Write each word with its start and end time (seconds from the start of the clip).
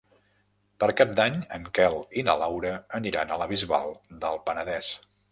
Per 0.83 0.87
Cap 1.01 1.09
d'Any 1.17 1.35
en 1.57 1.67
Quel 1.77 1.97
i 2.21 2.23
na 2.29 2.33
Laura 2.43 2.71
aniran 2.99 3.33
a 3.35 3.37
la 3.43 3.47
Bisbal 3.51 3.93
del 4.25 4.41
Penedès. 4.49 4.89